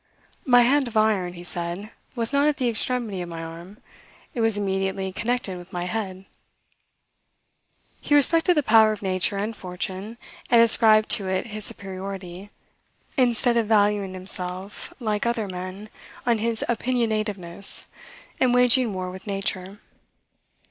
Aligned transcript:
"My 0.47 0.63
hand 0.63 0.87
of 0.87 0.97
iron," 0.97 1.33
he 1.33 1.43
said, 1.43 1.91
"was 2.15 2.33
not 2.33 2.47
at 2.47 2.57
the 2.57 2.67
extremity 2.67 3.21
of 3.21 3.29
my 3.29 3.43
arm; 3.43 3.77
it 4.33 4.41
was 4.41 4.57
immediately 4.57 5.11
connected 5.11 5.59
with 5.59 5.71
my 5.71 5.83
head." 5.83 6.25
He 7.99 8.15
respected 8.15 8.55
the 8.55 8.63
power 8.63 8.93
of 8.93 9.03
nature 9.03 9.37
and 9.37 9.55
fortune, 9.55 10.17
and 10.49 10.59
ascribed 10.59 11.09
to 11.11 11.27
it 11.27 11.45
his 11.53 11.65
superiority, 11.65 12.49
instead 13.15 13.57
of 13.57 13.67
valuing 13.67 14.15
himself, 14.15 14.91
like 14.99 15.27
inferior 15.27 15.47
men, 15.47 15.87
on 16.25 16.39
his 16.39 16.65
opinionativeness 16.67 17.85
and 18.39 18.55
waging 18.55 18.95
war 18.95 19.11
with 19.11 19.27
nature. 19.27 19.77